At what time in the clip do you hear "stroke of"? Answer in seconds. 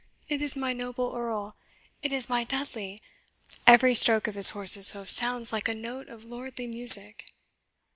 3.93-4.33